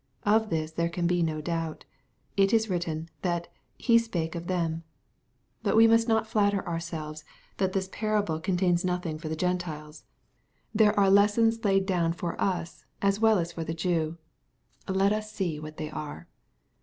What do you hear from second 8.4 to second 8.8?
1